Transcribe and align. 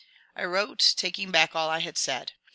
I 0.35 0.45
wrote 0.45 0.95
taking 0.97 1.29
back 1.29 1.55
all 1.55 1.69
I 1.69 1.77
had 1.77 1.95
said. 1.95 2.31